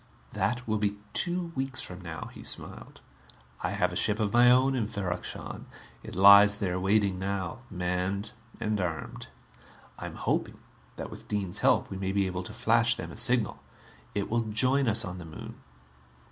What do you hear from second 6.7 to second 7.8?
waiting now,